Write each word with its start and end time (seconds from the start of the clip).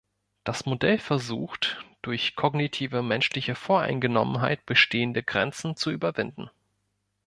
Das 0.45 0.65
Modell 0.65 0.97
versucht 0.97 1.85
durch 2.01 2.35
kognitive 2.35 3.03
menschliche 3.03 3.53
Voreingenommenheit 3.53 4.65
bestehende 4.65 5.21
Grenzen 5.21 5.75
zu 5.75 5.91
überwinden. 5.91 6.49